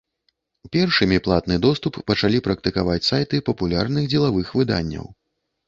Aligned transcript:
Першымі 0.75 1.19
платны 1.27 1.57
доступ 1.67 1.99
пачалі 2.09 2.43
практыкаваць 2.49 2.97
сайты 3.11 3.43
папулярных 3.53 4.11
дзелавых 4.17 4.53
выданняў. 4.61 5.05